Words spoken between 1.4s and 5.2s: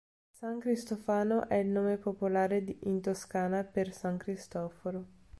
è il nome popolare in Toscana per san Cristoforo.